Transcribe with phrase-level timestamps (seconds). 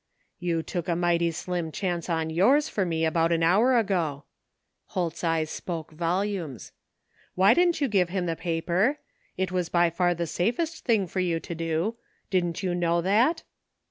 [0.39, 4.23] "You took a mighty slim chance on yoiir's for me about an hour ago."
[4.97, 6.71] Holt's eyes spoke volumes."
[7.35, 8.97] Why I didn't you give him the paper?
[9.37, 11.97] It was by far the safest thing for you to do.
[12.31, 13.43] Didn't you know that